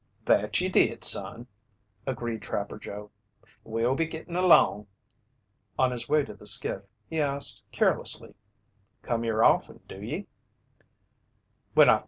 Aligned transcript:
"That 0.25 0.59
ye 0.59 0.67
did, 0.67 1.03
son," 1.03 1.45
agreed 2.07 2.41
Trapper 2.41 2.79
Joe. 2.79 3.11
"We'll 3.63 3.93
be 3.93 4.07
gittin' 4.07 4.35
along." 4.35 4.87
On 5.77 5.91
his 5.91 6.09
way 6.09 6.25
to 6.25 6.33
the 6.33 6.47
skiff, 6.47 6.81
he 7.07 7.21
asked 7.21 7.61
carelessly: 7.71 8.33
"Come 9.03 9.21
here 9.21 9.43
offen, 9.43 9.81
do 9.87 10.01
ye?" 10.01 10.25